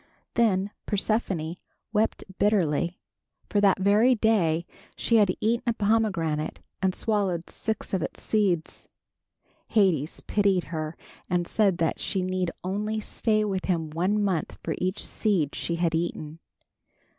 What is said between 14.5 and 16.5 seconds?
for each seed she had eaten.